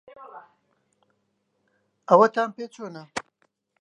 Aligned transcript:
ئەوەتان 2.09 2.49
پێ 2.55 2.65
چۆنە؟ 2.73 3.03